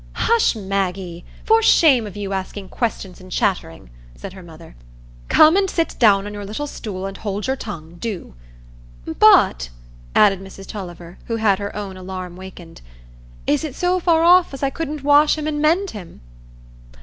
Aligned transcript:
"Hush, 0.13 0.55
Maggie! 0.55 1.23
for 1.45 1.61
shame 1.61 2.07
of 2.07 2.17
you, 2.17 2.33
asking 2.33 2.69
questions 2.69 3.21
and 3.21 3.31
chattering," 3.31 3.91
said 4.15 4.33
her 4.33 4.41
mother. 4.41 4.75
"Come 5.29 5.55
and 5.55 5.69
sit 5.69 5.95
down 5.99 6.25
on 6.25 6.33
your 6.33 6.43
little 6.43 6.65
stool, 6.65 7.05
and 7.05 7.15
hold 7.17 7.45
your 7.45 7.55
tongue, 7.55 7.97
do. 7.99 8.33
But," 9.05 9.69
added 10.15 10.41
Mrs 10.41 10.65
Tulliver, 10.65 11.19
who 11.27 11.35
had 11.35 11.59
her 11.59 11.75
own 11.75 11.97
alarm 11.97 12.33
awakened, 12.33 12.81
"is 13.45 13.63
it 13.63 13.75
so 13.75 13.99
far 13.99 14.23
off 14.23 14.55
as 14.55 14.63
I 14.63 14.71
couldn't 14.71 15.03
wash 15.03 15.37
him 15.37 15.45
and 15.45 15.61
mend 15.61 15.91
him?" 15.91 16.21